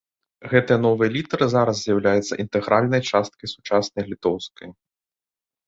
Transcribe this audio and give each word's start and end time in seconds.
Гэтыя 0.53 0.77
новыя 0.85 1.09
літары 1.17 1.45
зараз 1.55 1.75
з'яўляюцца 1.83 2.33
інтэгральнай 2.45 3.01
часткай 3.13 3.47
сучаснай 3.55 4.03
літоўскай. 4.11 4.69